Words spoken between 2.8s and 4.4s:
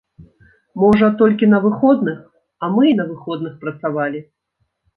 і на выходных працавалі.